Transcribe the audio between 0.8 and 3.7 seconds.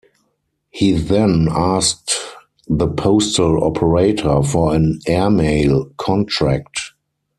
then asked the postal